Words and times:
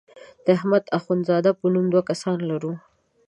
د 0.43 0.47
احمد 0.57 0.83
اخوند 0.97 1.21
زاده 1.29 1.51
په 1.59 1.65
نوم 1.73 1.85
دوه 1.91 2.03
کسان 2.09 2.37
لرو. 2.49 2.73